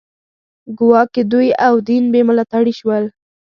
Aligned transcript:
ګواکې 0.77 1.21
دوی 1.31 1.49
او 1.67 1.75
دین 1.87 2.03
بې 2.13 2.21
ملاتړي 2.29 2.73
شول 2.79 3.03